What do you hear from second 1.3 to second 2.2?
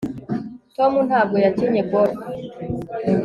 yakinnye golf